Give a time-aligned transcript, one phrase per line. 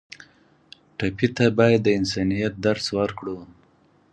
[0.97, 3.37] ټپي ته باید د انسانیت درس ورکړو.